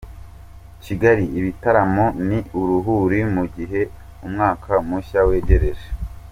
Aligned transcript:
Kigali 0.83 1.23
Ibitaramo 1.39 2.05
ni 2.27 2.39
uruhuri 2.59 3.19
mu 3.35 3.43
gihe 3.55 3.81
umwaka 4.25 4.71
mushya 4.87 5.21
wegereje 5.29 5.87